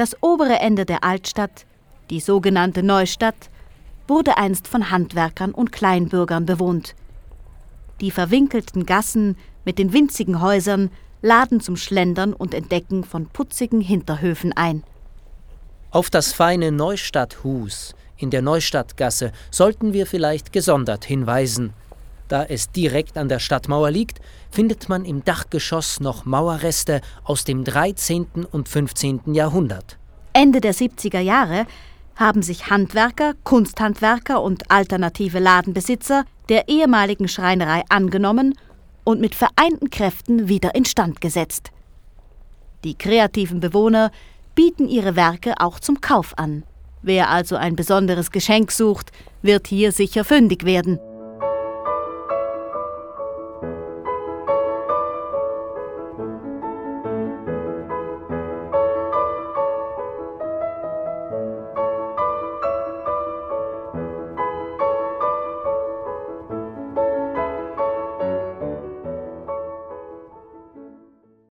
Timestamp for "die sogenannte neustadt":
2.08-3.50